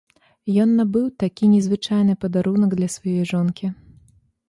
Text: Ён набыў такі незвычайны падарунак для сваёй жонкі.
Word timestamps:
Ён 0.63 0.69
набыў 0.79 1.03
такі 1.25 1.51
незвычайны 1.53 2.13
падарунак 2.25 2.71
для 2.83 2.89
сваёй 2.97 3.25
жонкі. 3.37 3.65